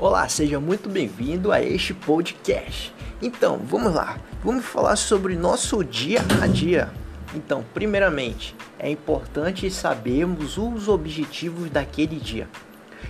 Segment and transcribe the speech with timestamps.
[0.00, 2.94] Olá, seja muito bem-vindo a este podcast.
[3.20, 4.16] Então, vamos lá.
[4.44, 6.88] Vamos falar sobre nosso dia a dia.
[7.34, 12.48] Então, primeiramente, é importante sabermos os objetivos daquele dia.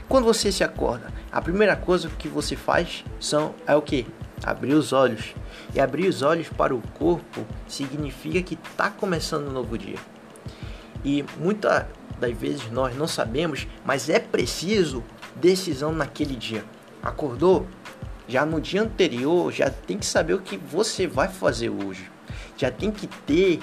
[0.09, 4.07] Quando você se acorda, a primeira coisa que você faz são é o que?
[4.43, 5.35] Abrir os olhos.
[5.75, 9.99] E abrir os olhos para o corpo significa que está começando um novo dia.
[11.05, 11.85] E muitas
[12.19, 15.05] das vezes nós não sabemos, mas é preciso
[15.37, 16.65] decisão naquele dia.
[17.03, 17.67] Acordou?
[18.27, 22.11] Já no dia anterior, já tem que saber o que você vai fazer hoje.
[22.57, 23.61] Já tem que ter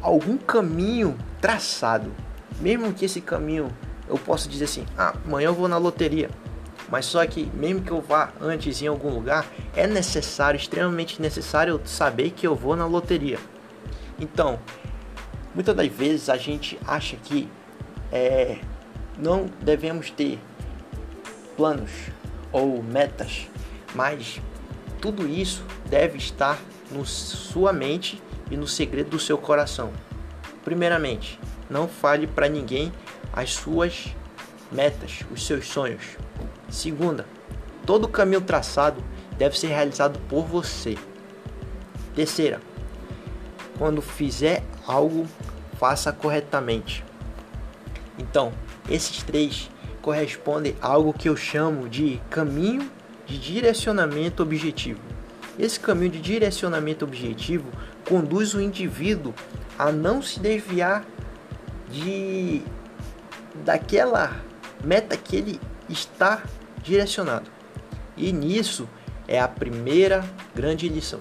[0.00, 2.12] algum caminho traçado.
[2.60, 3.74] Mesmo que esse caminho
[4.08, 6.30] eu possa dizer assim: ah, amanhã eu vou na loteria.
[6.88, 11.80] Mas só que, mesmo que eu vá antes em algum lugar, é necessário, extremamente necessário,
[11.84, 13.38] saber que eu vou na loteria.
[14.20, 14.58] Então,
[15.52, 17.48] muitas das vezes a gente acha que
[18.12, 18.58] é,
[19.18, 20.38] não devemos ter
[21.56, 21.90] planos
[22.56, 23.46] ou metas,
[23.94, 24.40] mas
[24.98, 26.58] tudo isso deve estar
[26.90, 29.92] na sua mente e no segredo do seu coração.
[30.64, 32.90] Primeiramente, não fale para ninguém
[33.30, 34.06] as suas
[34.72, 36.16] metas, os seus sonhos.
[36.70, 37.26] Segunda,
[37.84, 39.04] todo caminho traçado
[39.36, 40.96] deve ser realizado por você.
[42.14, 42.58] Terceira,
[43.76, 45.26] quando fizer algo,
[45.78, 47.04] faça corretamente.
[48.18, 48.50] Então,
[48.88, 49.68] esses três
[50.06, 52.88] correspondem a algo que eu chamo de caminho
[53.26, 55.00] de direcionamento objetivo.
[55.58, 57.68] Esse caminho de direcionamento objetivo
[58.08, 59.34] conduz o indivíduo
[59.76, 61.04] a não se desviar
[61.90, 62.62] de
[63.64, 64.40] daquela
[64.84, 66.44] meta que ele está
[66.84, 67.50] direcionado.
[68.16, 68.88] E nisso
[69.26, 71.18] é a primeira grande lição.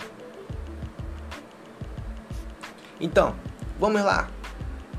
[3.01, 3.35] Então,
[3.79, 4.29] vamos lá.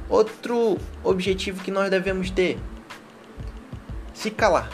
[0.08, 2.58] Outro objetivo que nós devemos ter:
[4.16, 4.70] se calar.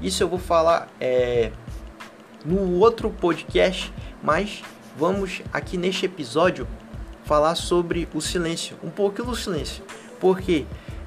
[0.00, 1.52] Isso eu vou falar é,
[2.44, 4.62] no outro podcast, mas
[4.96, 6.66] vamos aqui neste episódio
[7.24, 9.84] falar sobre o silêncio, um pouco do silêncio,
[10.18, 10.64] porque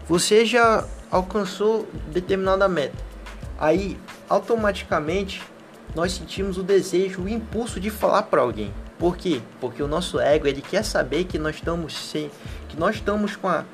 [0.08, 3.03] você já alcançou determinada meta,
[3.58, 3.98] aí
[4.30, 5.42] automaticamente
[5.96, 8.72] nós sentimos o desejo, o impulso de falar para alguém.
[9.00, 9.42] Por quê?
[9.59, 12.30] Porque o nosso ego ele quer saber que nós estamos sem,
[12.70, 13.66] que nós estamos com a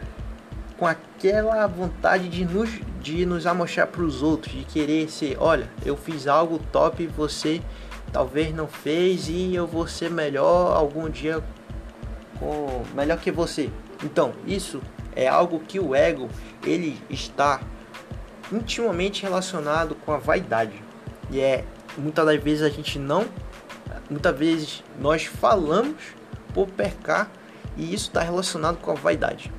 [0.80, 5.70] com aquela vontade de nos de nos amostrar para os outros, de querer ser, olha,
[5.86, 7.62] eu fiz algo top, você
[8.12, 11.44] talvez não fez e eu vou ser melhor algum dia
[12.40, 13.70] com melhor que você.
[14.04, 14.82] Então, isso
[15.16, 16.30] é algo que o ego
[16.64, 17.62] ele está
[18.52, 20.82] intimamente relacionado com a vaidade.
[21.30, 21.64] E é
[21.98, 23.26] muitas das vezes a gente não
[24.10, 25.98] muitas vezes nós falamos
[26.54, 27.30] por pecar
[27.78, 29.52] e isso está relacionado com a vaidade.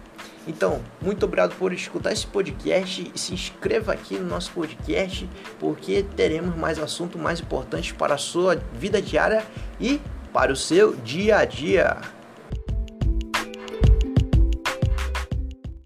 [0.47, 3.13] Então, muito obrigado por escutar esse podcast.
[3.15, 5.29] Se inscreva aqui no nosso podcast,
[5.59, 9.45] porque teremos mais assuntos mais importantes para a sua vida diária
[9.79, 10.01] e
[10.33, 12.20] para o seu dia a dia.